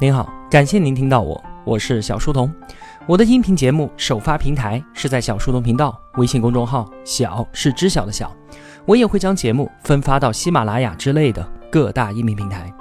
[0.00, 2.50] 您好，感谢您听到我，我是小书童。
[3.06, 8.34] 我的音频节目首发平台是在小书童频道微信公众号，小是知晓的小。
[8.86, 12.72] 我也会将节目分发到喜马拉雅之类的各大音频平台。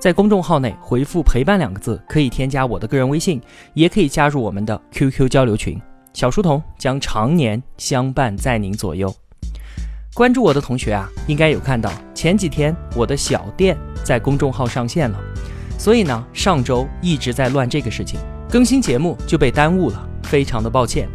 [0.00, 3.40] 在公众号内回复“陪伴”两个字，可以添加我的个人微信，
[3.74, 5.80] 也可以加入我们的 QQ 交流群。
[6.12, 9.14] 小书童将常年相伴在您左右。
[10.12, 15.20] 关注我的同学啊，应该有看到前几天我的小店在公众号上线了，
[15.78, 21.08] 所以呢，上周一直在乱这个事情，更新节目就被耽误了，非常的抱歉。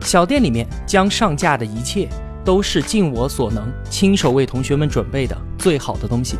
[0.00, 2.08] 小店里面将上架的一切
[2.44, 6.36] 都是尽我所能，亲手为同学们准备的最好的东西。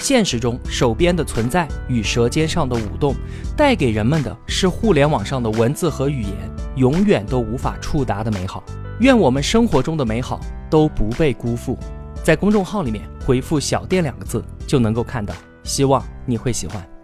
[0.00, 3.14] 现实中，手边的存在与舌尖上的舞动，
[3.56, 6.32] 带给人们的是互联网上的文字和语言
[6.76, 8.62] 永远都无法触达的美好。
[9.00, 11.76] 愿我们生活中的美好都不被辜负。
[12.22, 15.34] 在公众号里面回复“小店”两个字就能够看到，
[15.64, 16.97] 希望你会喜欢。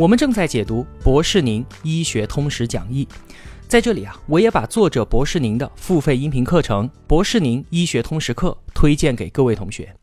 [0.00, 3.06] 我们正在解读博士宁医学通识讲义，
[3.68, 9.94] 在这里啊，我也把作者博士宁的付费音频课程《博士宁医学通识课》推荐给各位同学。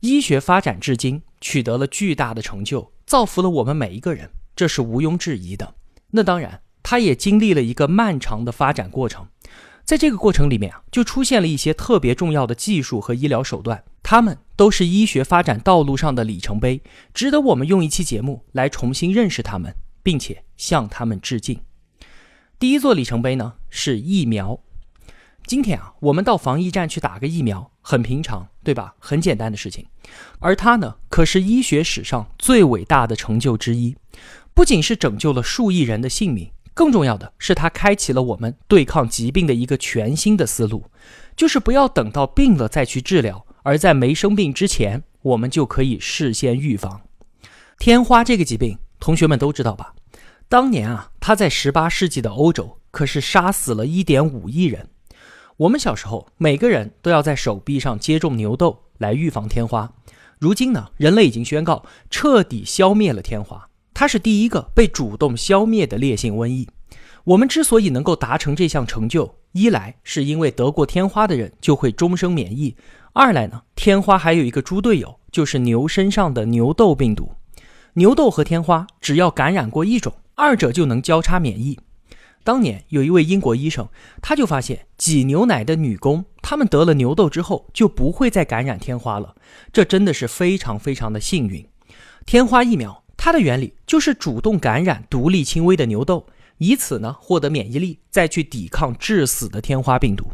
[0.00, 5.74] 医学发展至今取得了巨大的成就，造福了我们每一个人，这是毋庸置疑的。
[6.12, 9.26] 那当然，它也经历了一个漫长的发展过程。
[9.84, 16.82] 在这个过程里面啊，就出现了一些特别重要的技术和医疗手段，它们都是医学发展道路上的里程碑，
[17.14, 21.58] 值得我们用一期节目来重新认识他们，并且向他们致敬。
[22.58, 24.60] 第一座里程碑呢是疫苗。
[25.46, 28.94] 今天啊，我们到防疫站去打个疫苗，很平常，对吧？
[28.98, 29.86] 很简单的事情。
[30.40, 33.96] 而它呢，可是医学史上最伟大的成就之一，
[34.52, 36.50] 不仅是拯救了数亿人的性命。
[36.74, 40.84] 更重要的是，它开启了我们对抗疾病的一个全新的思路，
[41.34, 47.00] 就是不要等到病了再去治疗，而在没生病之前，我们就可以事先预防。
[47.78, 49.94] 天花这个疾病，同学们都知道吧？
[50.48, 54.88] 当年啊，它在十八世纪的欧洲可是杀死了一点五亿人。
[55.56, 59.92] 我们小时候每个人都要在手臂上接种牛痘来预防天花。
[60.38, 63.68] 如今呢，人类已经宣告彻底消灭了天花。
[63.92, 66.66] 它是第一个被主动消灭的烈性瘟疫。
[67.24, 72.74] 我们之所以能够达成这项成就，一来是因为得过天花的人就会终生免疫；
[73.12, 77.32] 二来呢，天花还有一个猪队友，就是牛身上的牛痘病毒。
[77.94, 81.78] 牛痘和天花只要感染过一种，二者就能交叉免疫。
[82.44, 83.88] 当年有一位英国医生，
[84.22, 89.34] 他就发现挤牛奶的女工，她们得了牛痘之后就不会再感染天花了。
[89.72, 91.66] 这真的是非常非常的幸运。
[92.24, 93.02] 天花疫苗。
[93.22, 96.26] 它的原理就是主动感染独立轻微的牛痘，
[96.56, 100.24] 以此呢获得免疫力，再去抵抗致死的天花病毒。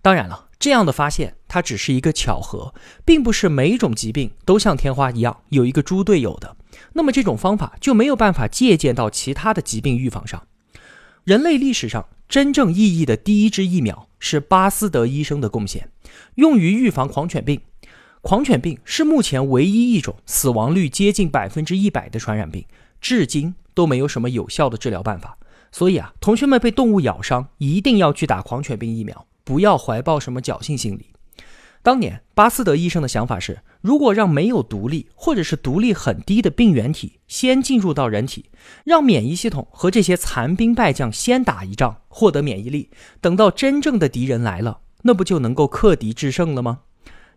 [0.00, 2.74] 当然了，这样的发现它只是一个巧合，
[3.04, 6.56] 并不是每一种疾病都像天花一样有一个猪队友的。
[6.94, 10.46] 那么这种方法就没有办法借鉴到其他的疾病预防上。
[11.24, 15.90] 人类历史上真正意义的第一支疫苗是巴斯德医生的贡献，
[16.36, 17.60] 用于预防狂犬病。
[18.22, 22.64] 狂犬病是目前唯一一种死亡率接近百分之一百的传染病，
[23.00, 25.38] 至今都没有什么有效的治疗办法。
[25.70, 31.12] 所以啊，同学们被动物咬伤一定要去打狂犬病疫苗，不要怀抱什么侥幸心理。
[31.82, 38.46] 当年巴斯德医生的想法是，如果让没有毒力或者是毒力很低的病原体先进入到人体，
[38.84, 42.90] 让免疫系统和这些残兵败将先打一仗，获得免疫力，
[43.20, 46.80] 等到真正的敌人来了，那不就能够克敌制胜了吗？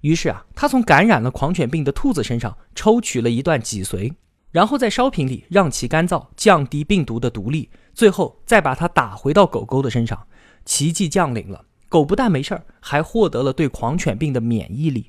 [0.01, 4.13] 于是啊，他从感染了狂犬病的兔子身上抽取了一段脊髓，
[4.49, 10.25] 然后在烧瓶里让其干燥，降低病毒的毒力，最后再把它打回到狗狗的身上。
[10.65, 15.07] 奇迹降临了，狗不但没事儿，还获得了对狂犬病的免疫力。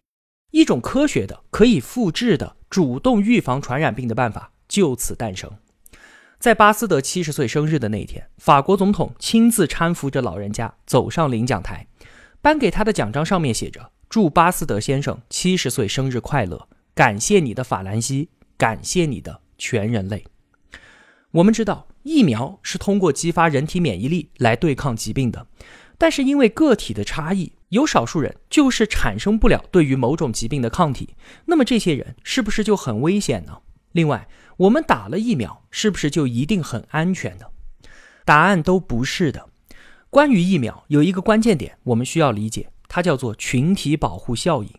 [0.51, 5.49] 一种科学的、可以复制的、主动预防传染病的办法就此诞生。
[6.39, 11.87] 在巴斯德七十岁生日的那一天，法国总统亲自搀扶着老人家走上领奖台，
[12.41, 13.93] 颁给他的奖章上面写着。
[14.09, 16.67] 祝巴斯德先生七十岁生日快乐！
[16.95, 20.25] 感谢你的法兰西，感谢你的全人类。
[21.31, 25.47] 我们知道，疫苗是通过激发人体免疫力来对抗疾病的，
[26.01, 31.15] 但是因为个体的差异，有少数人就是产生不了对于某种疾病的抗体。
[31.45, 33.59] 那么这些人是不是就很危险呢？
[33.93, 34.27] 另外，
[34.57, 37.45] 我们打了疫苗，是不是就一定很安全呢？
[38.25, 39.51] 答案都不是的。
[40.09, 42.71] 关于疫苗，有一个关键点，我们需要理解。
[42.89, 44.71] 它叫做群体保护效应，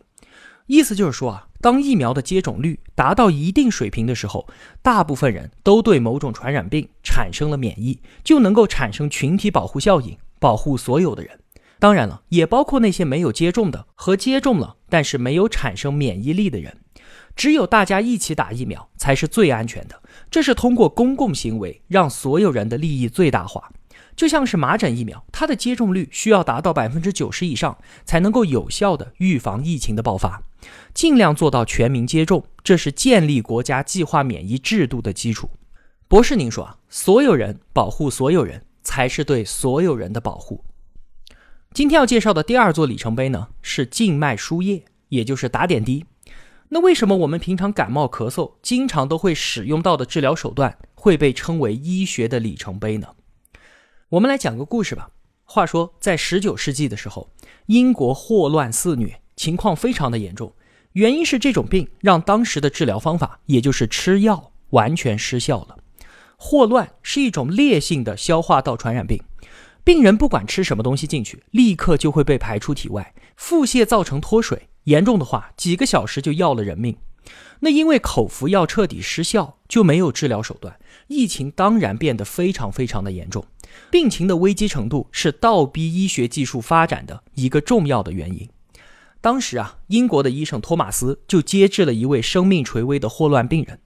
[0.66, 4.48] 意思就是说啊，当疫苗的接种率达到一定水平的时候，
[4.82, 11.38] 大部分人都对某种传染病产生了免疫，就能够产生群体保护效应，保护所有的人。
[11.78, 16.78] 当然了，也包括那些没有接种的和接种了但是没有产生免疫力的人。
[17.34, 20.02] 只有大家一起打疫苗才是最安全的。
[20.30, 23.70] 这是通过公共行为让所有人的利益最大化。
[24.14, 30.42] 就像是麻疹疫苗，它的接种率需要达到百分之九十以上，才能够有效的预防疫情的爆发。
[30.92, 35.48] 尽量做到全民接种，这是建立国家计划免疫制度的基础。
[36.08, 40.64] 博士，您说啊，所有人保护所有人，才是对所有人的保护。
[41.72, 46.04] 今天要介绍的第二座里程碑呢，是静脉输液，也就是打点滴。
[46.68, 53.08] 那为什么我们平常感冒咳嗽经常都会使用到的治疗手段，会被称为医学的里程碑呢？
[54.10, 55.10] 我们来讲个故事吧。
[55.44, 57.30] 话说，在十九世纪的时候，
[57.66, 60.54] 英国霍乱肆虐，情况非常的严重。
[60.92, 65.78] 原因是这种病让当时的治疗方法，也就是吃药，完全失效了。
[66.44, 69.22] 霍乱是一种烈性的消化道传染病，
[69.84, 76.96] 病人不管吃什么东西进去，立刻就会被排出体外，腹泻造成脱水，严重的话几个小时就要了人命。
[77.60, 83.46] 那因为口服药彻底失效，就没有治疗手段，疫情当然变得非常非常的严重。
[83.88, 88.48] 病情的危机程度是倒逼医学技术发展的一个重要的原因。
[89.20, 93.78] 当时啊，英国的医生托马斯就接治了一位生命垂危的霍乱病人。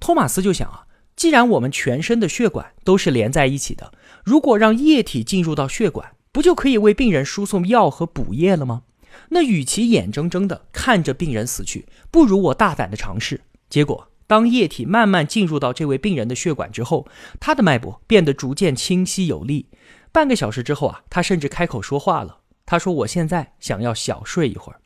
[0.00, 0.86] 托马斯就想啊，
[1.22, 3.92] 既然我们全身的血管都是连在一起的，
[4.24, 8.82] 如果让液体进入到血管，不就可以为病人输送药和补液了吗？
[9.28, 13.42] 那与其眼睁睁地看着病人死去，不如我大胆的尝试。
[13.70, 17.06] 结果，当液体慢慢进入到这位病人的血管之后，
[17.38, 19.68] 他的脉搏变得逐渐清晰有力。
[20.10, 22.38] 半个小时之后啊，他甚至开口说话了。
[22.66, 24.80] 他说：“我现在想要小睡一会儿。”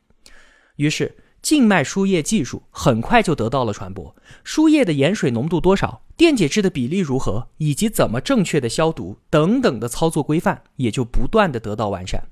[0.77, 1.17] 于是，
[1.47, 4.17] 静脉输液技术很快就得到了传播。
[4.43, 12.25] 输液的盐水浓度多少、电解质的比例如何，以及怎么正确的消毒等等的操作规范，也就不断的得到完善。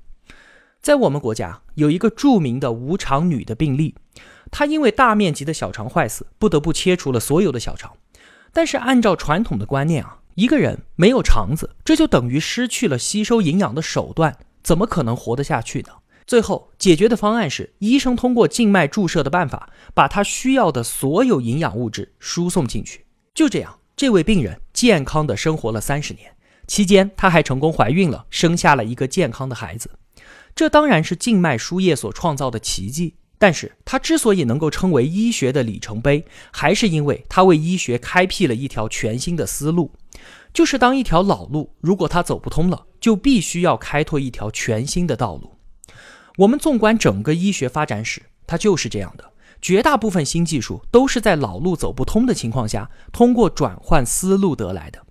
[0.81, 3.95] 在我们国家有一个著名的无肠女的病例，
[4.51, 7.93] 她因为大面积的小肠坏死，不得不切除了所有的小肠。
[8.51, 15.93] 但是按照传统的观念啊，一个人没有肠子，这就等于失去了吸收营养的手段，怎么可能活得下去呢？
[16.27, 23.05] 最后解决的方案是，医生通过静脉注射的办法，把他需要的所有营养物质输送进去。
[23.33, 26.35] 就这样，这位病人健康的生活了三十年，
[26.67, 29.91] 期间她还成功怀孕了，生下了一个健康的孩子。
[30.55, 39.91] 这当然是静脉输液所创造的奇迹，但是他之所以能够称为医学的里程碑，还是因为他为医学开辟了一条全新的思路。
[40.53, 45.54] 就是当一条老路如果它走不通了，就必须要开拓一条全新的道路。
[46.37, 49.31] 我们纵观整个医学发展史，它就是这样的。
[49.61, 55.01] 绝大部分新技术都是在老路走不通的情况下，通过转换思路得来的。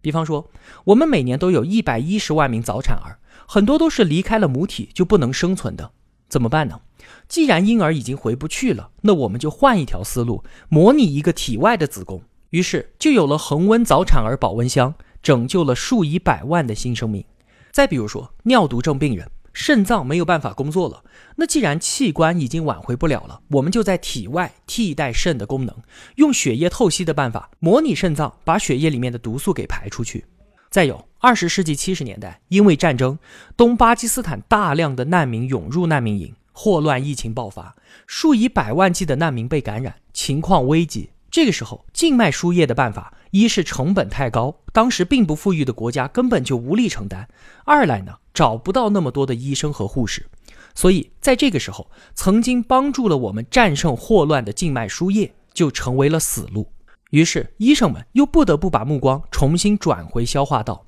[0.00, 0.50] 比方说，
[0.84, 3.18] 我们每年都有一百一十万名早产儿。
[3.46, 5.92] 很多都是离开了母体就不能生存的，
[6.28, 6.80] 怎么办呢？
[7.28, 12.22] 既然婴儿已经回不去了，那我们就换一条思路，模拟一个体外的子宫。
[12.50, 17.24] 于是就有了恒温早产儿保温箱，拯救了数以百万的新生命。
[17.70, 21.04] 再比如说，尿毒症病人肾脏没有办法工作了，
[21.36, 25.76] 那既然器官已经挽回不了了，我们就在体外替代肾的功能，
[26.16, 30.24] 用血液透析的办法模拟肾脏，把血液里面的毒素给排出去。
[30.70, 33.18] 再有，二十世纪七十年代，因为战争，
[33.56, 37.76] 东巴基斯坦大量的难民涌入难民营，霍乱疫情爆发，
[38.06, 41.10] 数以百万计的难民被感染，情况危急。
[41.30, 47.22] 这个时候，静脉输液的办法，一是成本太高，当时并不富裕的国家根本就无力承担；
[47.64, 50.26] 二来呢，找不到那么多的医生和护士。
[50.74, 56.70] 所以，在这个时候，曾经帮助了我们战胜霍乱的静脉输液，就成为了死路。
[57.08, 60.84] 于是，医生们又不得不把目光重新转回消化道。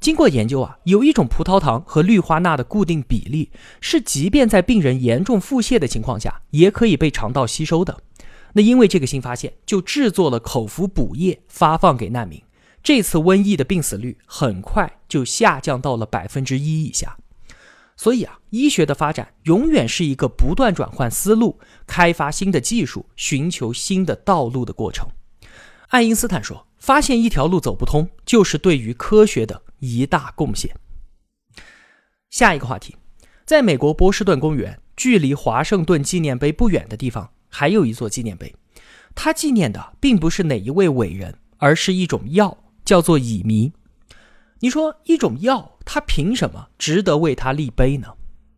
[0.00, 8.00] 经过研究啊，有一种葡萄糖和氯化钠的固定比例，是即便在病人严重腹泻的情况下，也可以被肠道吸收的。
[8.54, 12.42] 那因为这个新发现，就制作了口服补液，发放给难民。
[12.82, 17.16] 这次瘟疫的病死率很快就下降到了百分之一以下。
[17.96, 25.08] 所以啊，医学的发展永远是一个不断转换思路、开发新的技术、寻求新的道路的过程。
[25.88, 30.74] 爱因斯坦说：“发现一条路走不通，就是对于科学的一大贡献。”
[32.30, 32.96] 下一个话题，
[33.44, 38.52] 在美国波士顿公园，距离华盛顿纪念碑不远的地方，还有一座纪念碑。
[39.14, 43.72] 它纪念的并不是哪一位伟人，而是一种药，叫做乙醚。
[44.58, 48.08] 你说，一种药，它凭什么值得为它立碑呢？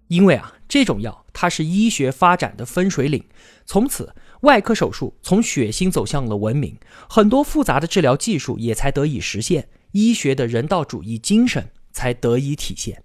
[0.08, 3.22] 因为啊，这种药它是医学发展的分水岭，
[3.66, 4.14] 从此。
[4.42, 6.76] 外科手术从血腥走向了文明，
[7.08, 13.02] 很多复杂的治疗技术也才得以实现，医学的人道主义精神才得以体现。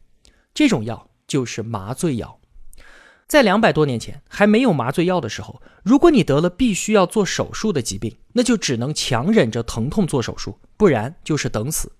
[0.53, 2.40] 这种药就是麻醉药。
[3.31, 11.93] 在两百多年前还没有麻醉药的时候，如果你得了必须要做手术的疾病，那就只能强忍着疼痛做手术，不然就是等死。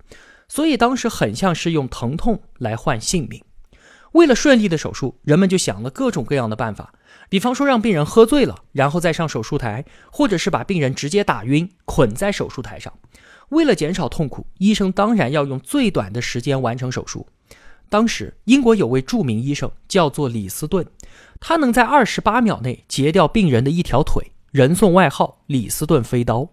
[0.46, 3.42] 所以当时很像是用疼痛来换性命。
[4.12, 6.92] 为了顺利的手术，人们就想了各种各样的办法，
[7.30, 12.92] 比方说让病人喝醉了，然后再上手术台，或者是把病人直接打晕，捆在手术台上。
[13.48, 17.26] 为了减少痛苦，医生当然要用最短的时间完成手术。
[17.88, 20.86] 当时，英国有位著名医生叫做李斯顿，
[21.40, 26.50] 他能在二十八秒内截掉病人的一条腿，人送外号“李斯顿飞刀”。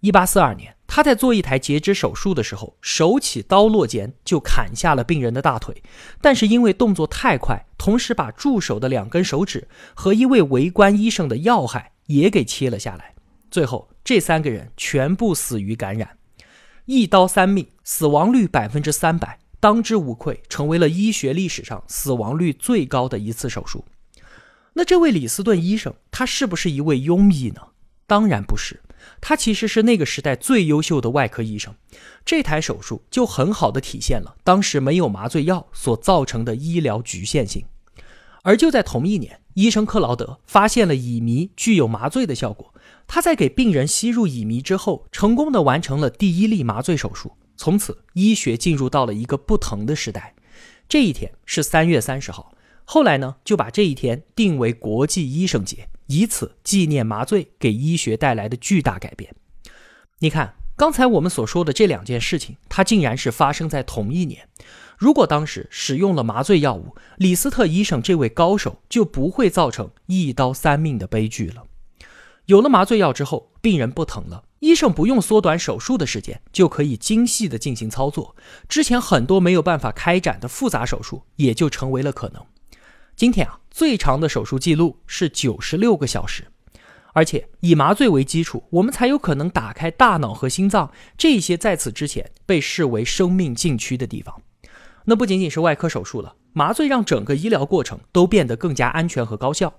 [0.00, 5.82] 一八四二年，他在做一台截肢手术的时候，手起刀落间就砍下了病人的大腿，
[6.22, 13.14] 但是因为动作太快，同时把助手的两根手指和一位围观医生的要害也给切了下来。
[13.50, 16.16] 最后，这三个人全部死于感染，
[16.86, 19.39] 一刀三命，死亡率百分之三百。
[19.60, 23.84] 当之无愧，成为了医学历史上死亡率最高的一次手术。
[24.72, 27.60] 那这位李斯顿医生，他是不是一位庸医呢？
[28.06, 28.80] 当然不是，
[29.20, 31.74] 他其实是那个时代最优秀的外科医生。
[32.24, 37.64] 这台手术就很好的体现了当时没有麻醉药所造成的医疗局限性。
[38.42, 42.72] 而就在同一年，医生克劳德发现了乙醚具有麻醉的效果。
[43.06, 47.32] 他在给病人吸入乙醚之后，成功的完成了第一例麻醉手术。
[47.60, 50.34] 从此，医学进入到了一个不疼的时代。
[50.88, 52.54] 这一天是三月三十号，
[52.86, 59.34] 后来呢，就把这一天定为国际医生节，以此纪念麻醉给医学带来的巨大改变。
[60.20, 64.48] 你看，刚才我们所说的这两件事情，它竟然是发生在同一年。
[64.96, 71.64] 如果当时使用了麻醉药物，李斯特医生这位高手就不会造成一刀三命的悲剧了。
[72.46, 74.44] 有了麻醉药之后，病人不疼了。
[74.60, 78.36] 医生不用缩短手术的时间，就可以精细的进行操作。
[78.68, 82.44] 之前很多没有办法开展的复杂手术，也就成为了可能。
[83.16, 86.44] 今天啊，最长的手术记录是九十六个小时，
[87.14, 94.42] 而且以麻醉为基础，我们才有可能打开大脑和心脏这些在此之前被视为生命禁区的地方。
[95.06, 99.72] 那不仅仅是外科手术了，麻醉让整个医疗过程都变得更加安全和高效。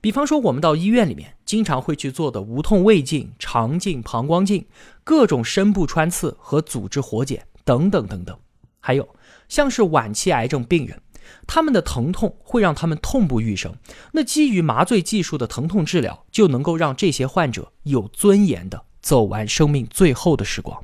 [0.00, 4.64] 比方说，我们到医院里面经常会去做的无痛胃镜、肠镜、膀胱镜、
[5.04, 8.34] 各种深部穿刺和组织活检等等等等，
[8.80, 9.06] 还有
[9.50, 10.98] 像是晚期癌症病人，
[11.46, 13.76] 他们的疼痛会让他们痛不欲生。
[14.12, 20.82] 那基于麻醉技术的疼痛治疗，就能够让这些患者有尊严的走完生命最后的时光。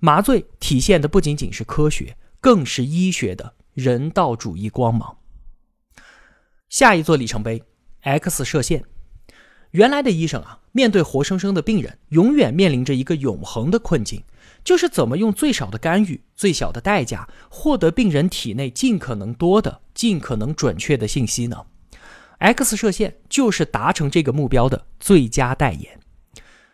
[0.00, 5.16] 麻醉体现的不仅仅是科学，更是医学的人道主义光芒。
[6.68, 7.62] 下一座里程碑。
[8.00, 8.84] X 射线，
[9.76, 14.22] 原来的医生啊，面对活生生的病人，永远面临着一个永恒的困境，
[14.64, 21.58] 就是怎么用最少的干预、最小的代价，获得病人体内尽可能多的、尽可能准确的信息呢
[22.38, 26.00] ？X 射线就是达成这个目标的最佳代言。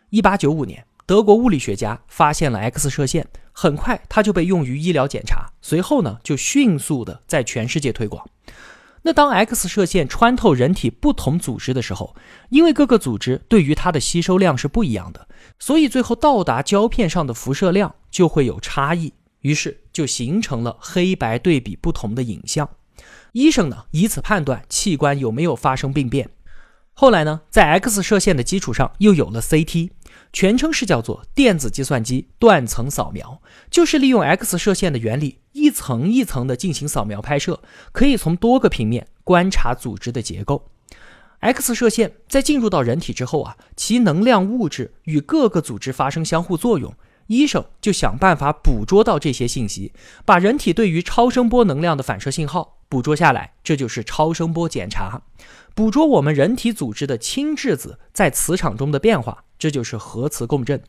[0.09, 8.25] 一八九五年，德国物理学家发现了 X 射线，很快它就被用于医疗检查，随后呢，就迅速的在全世界推广。
[9.03, 12.15] 那当 X 射线穿透人体不同组织的时候，
[12.49, 15.27] 因为各个组织对于它的吸收量是不一样的，
[15.59, 22.69] 所以最后到达胶片上的辐射量就会有差异，于是就形成了黑白对比不同的影像。
[23.33, 26.29] 医生呢以此判断器官有没有发生病变。
[26.93, 29.89] 后来呢，在 X 射线的基础上又有了 CT。
[30.33, 37.61] 全称是叫做电子计算机断层扫描，就是利用 X 射线的原理，一层一层的进行扫描拍摄，
[37.91, 40.67] 可以从多个平面观察组织的结构。
[41.39, 46.93] X 射线在进入到人体之后啊，其能量物质与各个组织发生相互作用，
[47.27, 49.93] 医生就想办法捕捉到这些信息，
[50.25, 55.21] 把人体对于超声波能量的反射信号捕捉下来，这就是超声波检查。
[55.75, 60.83] 捕捉我们人体组织的氢质子在磁场中的变化，这就是核磁共振。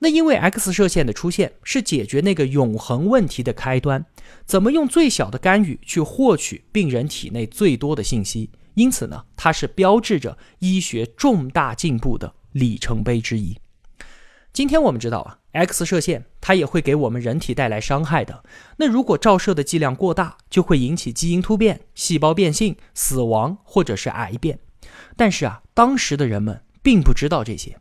[0.00, 4.04] 那因为 X 射线的出现是解决那个永恒问题的开端，
[4.44, 8.50] 怎么用最小的干预去获取病人体内最多的信息？
[8.74, 13.56] 因此呢，它是标志着医学重大进步的里程碑之一。
[14.52, 18.42] 今天我们知道啊，X 射线它也会给我们人体带来伤害的。
[18.78, 24.58] 那如果照射的剂量过大，就会引起基因突变、细胞变性、死亡或者是癌变。
[25.16, 27.78] 但是啊，当时的人们并不知道这些。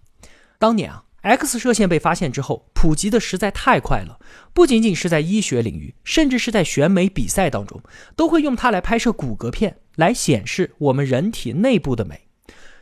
[0.61, 4.19] 当年啊，X 射线被发现之后，普及的实在太快了。
[4.53, 7.81] 不仅仅是在医学领域，甚至是在选美比赛当中，
[8.15, 12.27] 都会用它来拍摄骨骼片，来显示我们人体内部的美。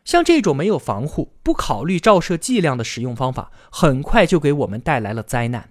[0.03, 5.69] 像这种没有防护、不考虑照射剂量的使用方法，很快就给我们带来了灾难。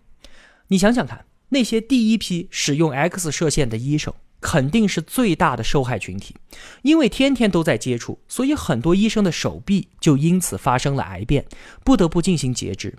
[0.68, 6.34] 你想想看，那些第一批使用 X 射线的医生，肯定是最大的受害群体，
[6.82, 11.44] 因为天天都在接触，所以很多医生的手臂就因此发生了癌变，
[11.84, 12.96] 不得不进行截肢。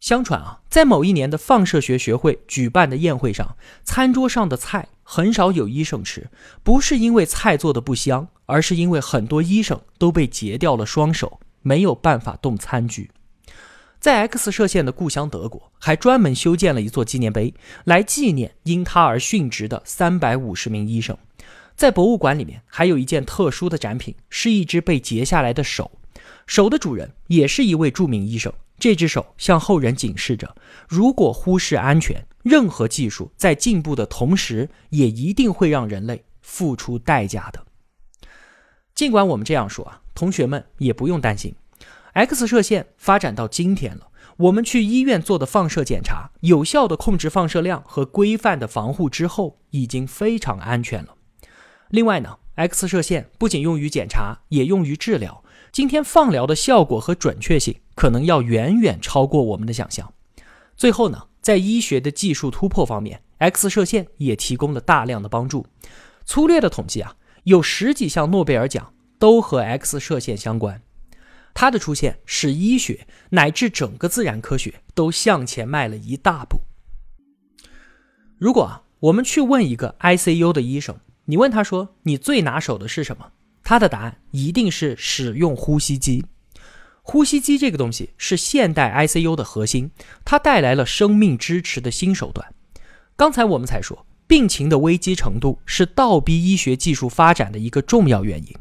[0.00, 6.30] 相传啊，在某一年的放射学学会举办的宴会上，餐桌上的菜很少有医生吃，
[6.62, 13.10] 不是因为菜做的不香，而是因为很多医生都被截掉了双手，没有办法动餐具。
[14.00, 17.52] 在 X 射线的故乡德国，还专门修建了一座纪念碑，
[17.84, 21.14] 来纪念因他而殉职的三百五十名医生。
[21.76, 25.90] 在博物馆里面，还有一件特殊的展品，是一只被截下来的手，
[26.46, 28.50] 手的主人也是一位著名医生。
[28.78, 30.56] 这只手向后人警示着：
[30.88, 37.66] 如果忽视安全，任何技术在进步的同时，也一定会让人类付出代价的。
[38.94, 41.54] 尽管我们这样说啊，同学们也不用担心。
[42.12, 51.14] X 射线发展到今天了，我们去医院做的放射检查，有效的控制放射量和规范的防护之后，已经非常安全了。
[51.90, 55.44] 另外呢，X 射线不仅用于检查，也用于治疗。
[55.70, 60.12] 今天放疗的效果和准确性可能要远远超过我们的想象。
[60.76, 65.66] 最后呢，在医学的技术突破方面，X 射线也提供了大量的帮助。
[66.24, 67.14] 粗略的统计啊，
[67.44, 70.82] 有十几项诺贝尔奖都和 X 射线相关。
[71.52, 76.60] 它的出现使医学乃至整个自然科学都向前迈了一大步。
[78.38, 83.32] 如果啊，我们去问一个 ICU 的医生，你问他说你最拿手的是什么？
[83.62, 86.24] 他的答案一定是使用呼吸机。
[87.02, 89.90] 呼吸机这个东西是现代 ICU 的核心，
[90.24, 92.54] 它带来了生命支持的新手段。
[93.16, 98.54] 刚才我们才说，病情的危机程度是倒逼医学技术发展的一个重要原因。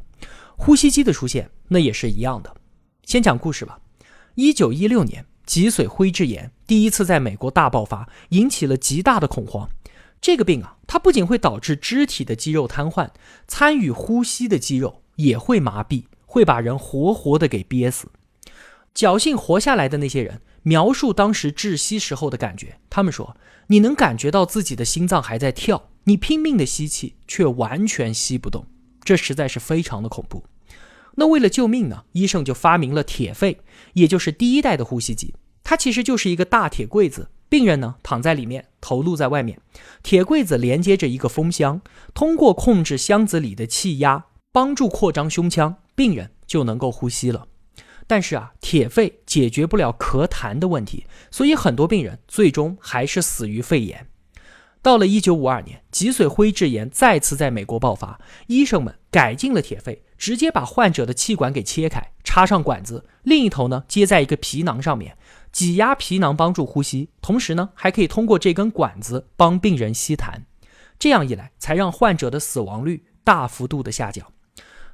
[0.58, 2.55] 呼吸机的出现，那也是一样的。
[3.10, 3.80] 先讲故事吧。
[4.36, 9.68] 一九一六年，脊髓灰质炎第一次在美国大爆发，引起了极大的恐慌。
[10.22, 13.10] 这个病啊，它不仅会导致肢体的肌肉瘫痪，
[13.48, 18.10] 参与呼吸的肌肉也会麻痹，会把人活活的给憋死。
[18.94, 23.36] 侥幸活下来的那些人描述当时窒息时候的感觉，他们说
[23.66, 28.67] ：“你能感觉到自己的心脏还在跳，你拼命的吸气，却完全吸不动，
[29.04, 30.43] 这实在是非常的恐怖。”
[31.15, 33.60] 那为了救命呢，医生就发明了铁肺，
[33.93, 35.34] 也就是第一代的呼吸机。
[35.63, 37.30] 它其实就是一个大铁柜子。
[37.50, 39.60] 病人呢躺在里面，头露在外面，
[40.04, 41.82] 铁柜子连接着一个风箱，
[42.13, 47.48] 通过控制箱子里的气压，帮助扩张胸腔，病人就能够呼吸了。
[48.06, 54.08] 但是啊，铁肺解决不了咳痰的问题，所以很多病人最终还是死于肺炎。
[54.84, 65.17] 到了一九五二年，脊髓灰质炎再次在美国爆发，医生们改进了铁肺，直接把患者的气管给切开，插上管子，另一头呢接在一个皮囊上面。
[65.51, 70.41] 挤压皮囊帮助呼吸，同时呢，还可以通过这根管子帮病人吸痰。
[70.99, 74.27] 这样一来，才让患者的死亡率大幅度的下降。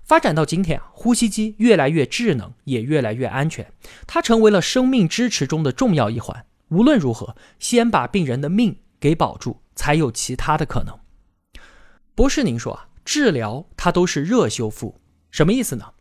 [0.03, 3.73] 发展到今天啊，呼吸机越来越智能，也越来越安全，
[4.05, 6.45] 它成为了生命支持中的重要一环。
[6.69, 10.97] 无论如何，先把病人的命给保住，才有其他的可能。
[12.13, 15.01] 博士，您说啊，治疗它都是热修复，
[15.35, 15.91] 什么意思呢？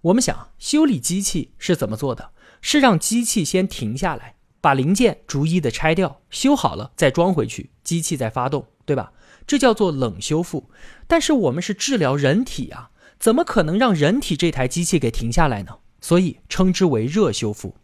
[0.00, 2.30] 我们想，修理机器是怎么做的？
[2.62, 9.12] 是让机器先停下来，把零件逐一的拆掉，修好了再装回去，机器再发动，对吧？
[9.46, 10.70] 这叫做冷修复。
[11.06, 15.80] 但是我们是治疗人体啊，怎么可能让人体这台机器给停下来呢？
[16.00, 17.76] 所以称之为热修复。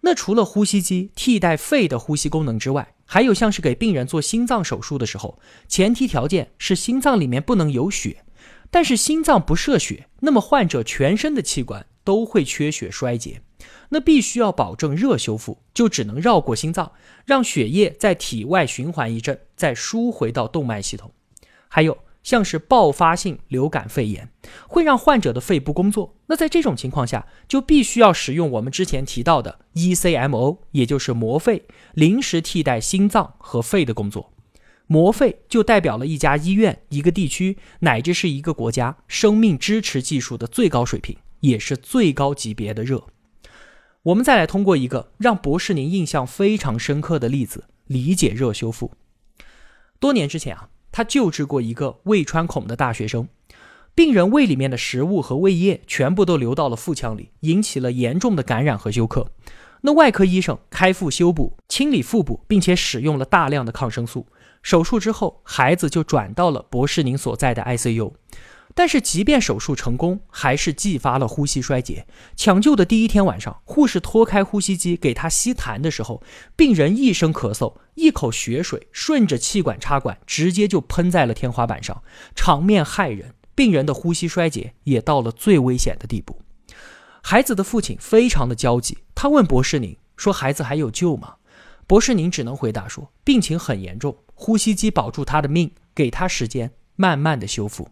[0.00, 8.24] 那除了呼吸机替代肺的呼吸功能之外，还有像是给病人做心脏手术的时候，前提条件是心脏里面不能有血。
[8.70, 13.42] 但是心脏不射血，那么患者全身的器官都会缺血衰竭。
[13.90, 16.92] 那必须要保证热修复，就只能绕过心脏，
[17.24, 21.10] 让血液在体外循环一阵，再输回到动脉系统。
[21.68, 24.28] 还有像是爆发性流感肺炎，
[24.68, 26.14] 会让患者的肺部工作。
[26.26, 34.32] 那在这种情况下，就必须要使用我们之前提到的 ECMO，也就是膜肺，临时替代心脏和肺的工作。
[34.90, 43.04] 膜肺就代表了一家医院、一个地区乃至是一个国家生命支持技术的最高水平，也是最高级别的热。
[44.04, 48.92] 我们再来通过一个让博士您印象非常深刻的例子理解热修复。
[50.00, 53.28] 多年之前啊，他救治过一个胃穿孔的大学生，
[53.94, 59.30] 病人胃里面的食物和胃液全部都流到了腹腔里，引起了严重的感染和休克。
[59.82, 64.26] 那外科医生开腹修补、清理腹部，并且使用了大量的抗生素。
[64.62, 68.12] 手术之后，孩子就转到了博士您所在的 ICU。
[68.74, 72.06] 但是即便手术成功，还是继发了呼吸衰竭。
[72.36, 76.22] 抢救的第一天晚上，护士脱开呼吸机给他吸痰的时候，
[76.54, 82.02] 病人一声咳嗽，一口血水顺着气管插管直接就喷在了天花板上，
[82.36, 83.34] 场面骇人。
[83.56, 86.40] 病人的呼吸衰竭也到了最危险的地步。
[87.20, 91.34] 孩子的父亲非常的焦急，他问博士宁说：“孩子还有救吗？”
[91.88, 97.88] 博士宁只能回答说：“病情很严重，呼吸机保住他的命，给他时间，慢慢的修复。”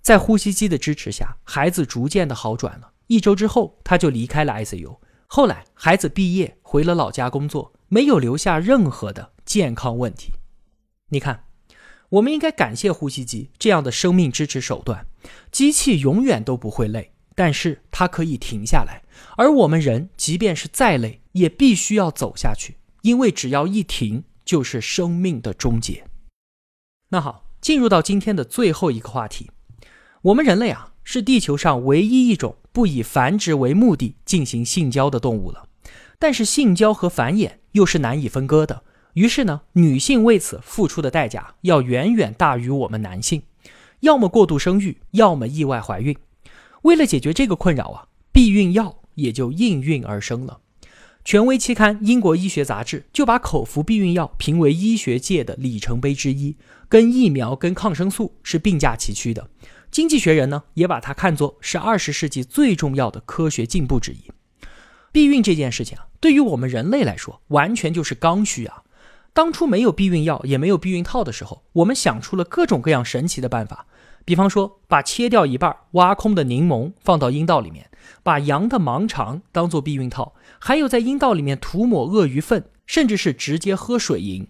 [0.00, 2.92] 在呼吸机的支持下，孩子逐渐的好转了。
[3.08, 4.98] 一周之后，他就离开了 ICU。
[5.26, 10.32] 后来，孩子毕业回了老家工作，没有留下任何的健康问题。
[11.10, 11.44] 你看，
[12.08, 15.06] 我们应该感谢呼吸机这样的生命支持手段。
[15.52, 19.02] 机器永远都不会累，但是它可以停下来。
[19.36, 26.06] 而我们人，即便是再累，也必须要走下去，因为只要一停，就是生命的终结。
[27.10, 29.50] 那好，进入到今天的最后一个话题。
[30.22, 35.68] 我们人类啊，是地球上唯一一种不以繁殖为目的进行性交的动物了。
[36.18, 38.84] 但是性交和繁衍又是难以分割的。
[39.12, 43.42] 于是呢，女性为此付出的代价要远远大于我们男性，
[44.00, 46.16] 要么过度生育，要么意外怀孕。
[46.82, 50.60] 为了解决这个困扰啊，避孕药也就应运而生了。
[51.24, 56.56] 权威期刊《英国医学杂志》就把口服避孕药评为医学界的里程碑之一，
[56.88, 59.50] 跟疫苗、跟抗生素是并驾齐驱的。
[59.90, 64.30] 经济学人呢，也把它看作是二十世纪最重要的科学进步之一。
[65.12, 68.84] 避孕这件事情啊，对于我们人类来说，完全就是刚需啊。
[69.34, 73.86] 当初没有避孕药，也没有避孕套的时候，我们想出了各种各样神奇的办法。
[74.28, 77.88] 比方说，把切掉一半、挖空的柠檬放到阴道里面，
[78.22, 84.46] 把羊的盲肠当做避孕套，还有在阴道里面涂抹鳄鱼粪，甚至是直接喝水银。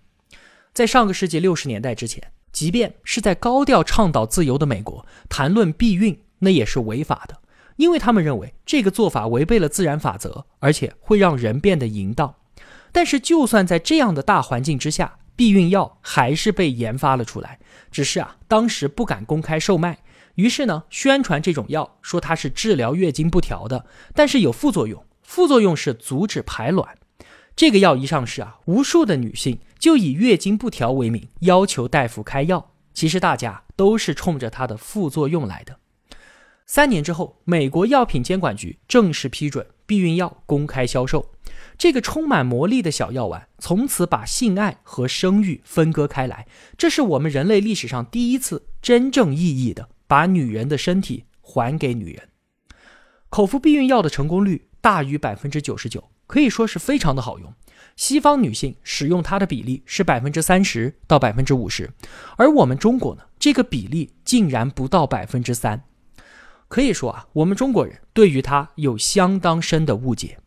[0.72, 2.32] 在上个世纪六十年代之前。
[2.50, 7.36] 即便是在高调倡导自由的美国，谈论避孕那也是违法的，
[7.76, 12.34] 因为他们认为这个做法违背了自然法则，而且会让人变得淫荡。
[12.90, 17.60] 但是，就算在这样的大环境之下，避孕药还是被研发了出来，
[17.92, 19.98] 只是啊，当时不敢公开售卖。
[20.34, 26.98] 于是呢，宣传这种药，说它是治疗月经不调的，但是有副作用，副作用是阻止排卵。
[27.54, 32.72] 这个药一上市啊，无数的女性就以月经不调为名要求大夫开药。
[32.92, 35.78] 其实大家都是冲着它的副作用来的。
[36.66, 41.30] 三年之后，美国药品监管局正式批准避孕药公开销售。
[41.76, 46.46] 这个充满魔力的小药丸，从此把性爱和生育分割开来。
[46.76, 52.28] 这是我们人类历史上第一次真正意义的把女人的身体还给女人。
[53.30, 56.10] 口服避孕药的成功率大于百分之九十九。
[56.28, 57.54] 可以说是非常的好用，
[57.96, 61.90] 西方女性使用它的比例是百分之三十到百分之五十，
[62.36, 65.82] 而我们中国呢，这个比例竟然不到百分之三。
[66.68, 70.38] 可以说啊，我们中国人对于它有相当深的误解。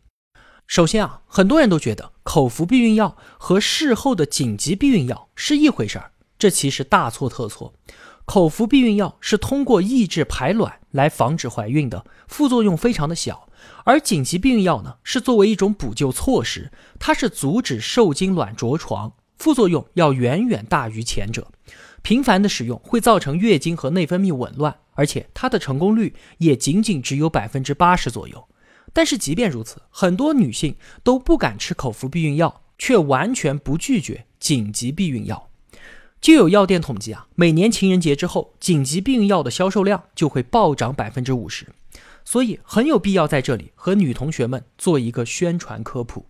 [0.72, 7.74] 首先啊，很多人都觉得口服避孕药和事后的紧急避孕药是一回事儿，这其实大错特错。
[8.24, 13.50] 口服避孕药是通过抑制排卵来防止怀孕的，副作用非常的小。
[13.84, 21.48] 而紧急避孕药呢，是作为一种补救措施，它是阻止受精卵着床，副作用要远远大于前者。
[22.00, 28.48] 频繁的使用会造成月经和内分泌紊乱，而且它的成功率也仅仅只有百分之八十左右。
[28.92, 35.48] 但是即便如此，很多女性都不敢吃口服避孕药，却完全不拒绝紧急避孕药。
[36.20, 41.66] 就有药店统计啊，每年情人节之后，紧急避孕药的销售量就会暴涨百分之五十。
[42.24, 46.26] 所以很有必要在这里和女同学们做一个宣传科普。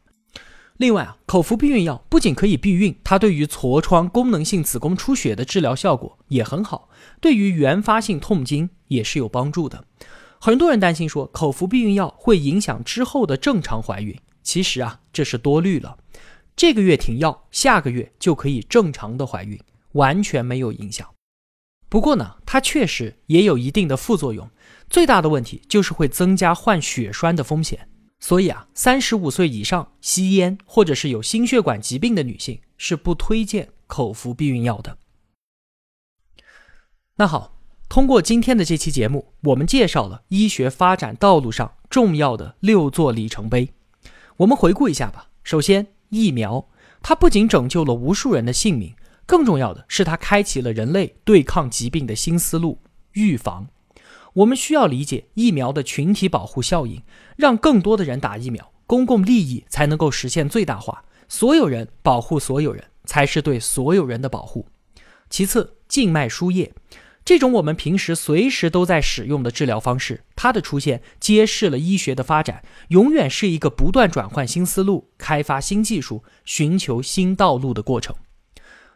[0.78, 6.88] 另外啊，口服避孕药不仅可以避孕，它对于痤疮、功能性子宫出血的治疗效果也很好，
[7.20, 9.84] 对于原发性痛经也是有帮助的。
[10.44, 15.96] 很多人担心说口服避孕药会影响之后的正常怀孕，其实啊，这是多虑了。
[16.56, 19.56] 这个月停药，下个月就可以正常的怀孕，
[19.92, 21.08] 完全没有影响。
[21.88, 24.50] 不过呢，它确实也有一定的副作用。
[24.90, 34.98] 最大的问题就是会增加患血栓的风险，所以啊，三十五岁以上吸烟或者是有心血管疾病的女性是不推荐口服避孕药的。
[37.14, 37.60] 那好，
[37.92, 43.68] 通过今天的这期节目，我们介绍了医学发展道路上重要的六座里程碑。
[44.38, 45.28] 我们回顾一下吧。
[45.44, 46.66] 首先，疫苗，
[47.02, 48.94] 它不仅拯救了无数人的性命，
[49.26, 52.78] 更重要的是它开启了人类对抗疾病的新思路——
[53.12, 53.66] 预防。
[54.32, 57.02] 我们需要理解疫苗的群体保护效应，
[57.36, 61.04] 让更多的人打疫苗，公共利益才能够实现最大化。
[61.28, 64.66] 所有人保护所有人，才是对所有人的保护。
[65.28, 66.72] 其次，静脉输液，
[67.24, 78.16] 这种我们平时随时都在使用的治疗方式，它的出现揭示了医学的发展永远是一个不断转换新思路、开发新技术、寻求新道路的过程。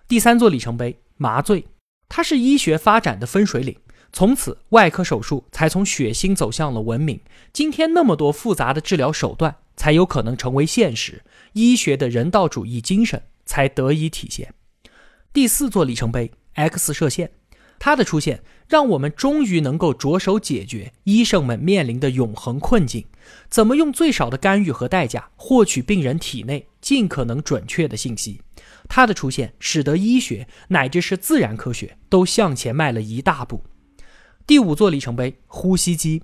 [0.08, 1.66] 第三座里程碑，麻醉，
[2.08, 3.76] 它是医学发展的分水岭，
[4.12, 7.20] 从此外科手术才从血腥走向了文明。
[7.52, 14.52] 今天那么多复杂的治疗手段才有可能成为现实，医学的人道主义精神才得以体现。
[15.32, 17.30] 第四座里程碑，X 射线。
[17.78, 23.04] 它的出现，让我们终于能够着手解决医生们面临的永恒困境：
[23.48, 28.40] 怎么用最少的干预和代价获取病人体内尽可能准确的信息。
[28.88, 33.64] 它的出现，使得医学乃至是自然科学都向前迈了一大步。
[34.46, 36.22] 第五座里程碑：呼吸机。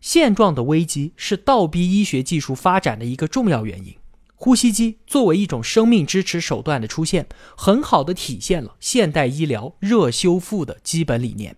[0.00, 3.94] 现状的危机是倒逼医学技术发展的一个重要原因。
[4.42, 7.26] 呼吸机作为一种生命支持手段的出现，
[7.58, 11.54] 很好的体现了现代医疗热修复的基本理念。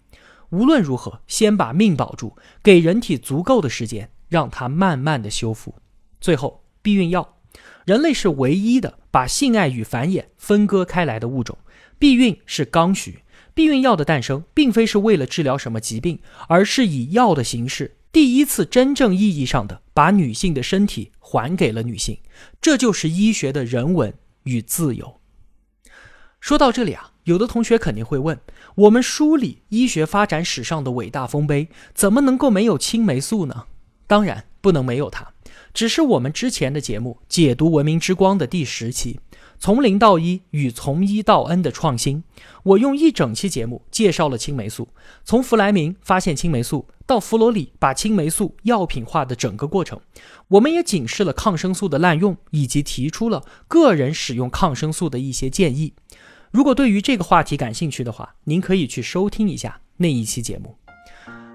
[0.50, 5.76] 无论如何，先把命保住，给人体足够的时间，让它慢慢的修复。
[6.20, 7.36] 最后，避孕药，
[7.84, 11.56] 人类是唯一的把性爱与繁衍分割开来的物种。
[12.00, 13.22] 避孕是刚需，
[13.54, 16.18] 避孕药的诞生并非是为了治疗什么疾病，
[16.48, 17.98] 而是以药的形式。
[18.12, 22.18] 第一次真正意义上的把女性的身体还给了女性，
[22.60, 25.18] 这就是医学的人文与自由。
[26.38, 28.38] 说到这里啊，有的同学肯定会问：
[28.74, 33.64] 我们梳理医学发展史上的伟大丰碑，怎么能够没有青霉素呢？
[34.06, 35.32] 当然不能没有它，
[35.72, 39.20] 只是我们之前的节目解读《文明之光》的第十期。
[39.62, 42.24] 从零到一与从一到 N 的创新，
[42.64, 44.88] 我用一整期节目介绍了青霉素，
[45.22, 50.00] 从弗莱明发现青霉素到弗罗里把青霉素药品化的整个过程。
[50.48, 55.94] 我们也警示了抗生素的滥用，以及提出了个人使用抗生素的一些建议。
[56.50, 60.74] 如果对于这个话题感兴趣的话，您可以去收听一下那一期节目。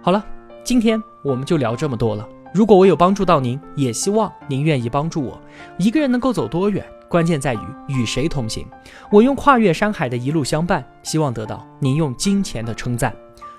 [0.01, 0.25] 好了，
[0.63, 2.25] 今天我们就聊这么多了。
[2.53, 5.37] 如果我有帮助到您，也希望您愿意帮助我。
[5.77, 6.89] 一个人能够走多远？
[7.09, 8.67] 关键在于与谁同行。
[9.11, 13.15] 我用跨越山海的一路相伴，希望得到您用金钱的称赞。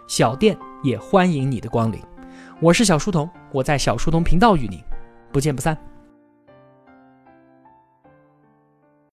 [0.06, 2.00] 小店也欢迎你的光临。
[2.60, 4.82] 我是小书童，我在小书童频道与您
[5.32, 5.76] 不见不散。